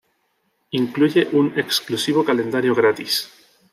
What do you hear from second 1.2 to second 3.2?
un exclusivo calendario gratis.